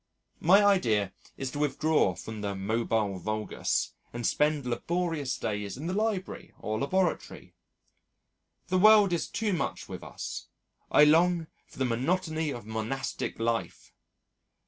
[0.39, 5.93] My idea is to withdraw from the mobile vulgus and spend laborious days in the
[5.93, 7.53] library or laboratory.
[8.69, 10.47] The world is too much with us.
[10.91, 13.93] I long for the monotony of monastic life!